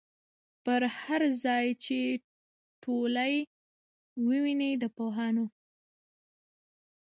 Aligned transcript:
پر 0.63 0.81
هر 1.01 1.21
ځای 1.43 1.65
چي 1.83 1.99
ټولۍ 2.83 3.35
وینی 4.27 4.71
د 4.81 4.83
پوهانو 4.95 5.45